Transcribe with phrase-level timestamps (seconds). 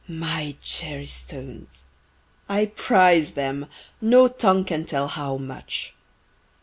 [0.07, 1.83] MY Cherrystones!
[2.49, 3.67] I prize them,
[4.01, 5.93] No tongue can tell how much!